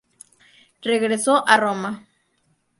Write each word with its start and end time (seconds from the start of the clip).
Regresó 0.81 1.43
a 1.47 1.57
Roma. 1.57 2.07